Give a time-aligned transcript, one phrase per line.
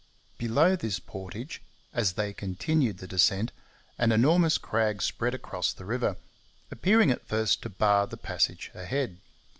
[0.39, 1.61] Below this portage,
[1.93, 3.51] as they continued the descent,
[3.99, 6.17] an enormous crag spread across the river,
[6.71, 9.17] appearing at first to bar the passage ahead.